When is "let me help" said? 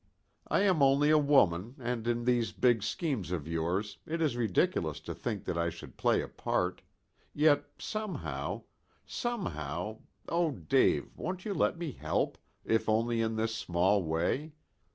11.53-12.39